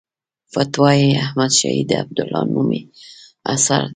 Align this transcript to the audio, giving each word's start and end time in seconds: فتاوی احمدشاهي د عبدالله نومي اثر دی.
فتاوی 0.53 1.03
احمدشاهي 1.23 1.83
د 1.87 1.91
عبدالله 2.03 2.41
نومي 2.53 2.81
اثر 3.53 3.81
دی. 3.83 3.89